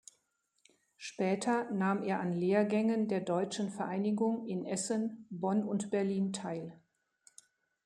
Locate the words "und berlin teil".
5.63-6.81